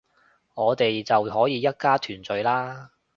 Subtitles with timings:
[0.55, 2.89] 我哋就可以一家團聚喇